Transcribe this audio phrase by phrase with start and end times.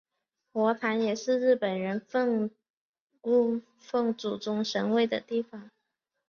[0.51, 2.01] 佛坛也是日本人
[3.21, 5.69] 供奉祖宗神位的地方。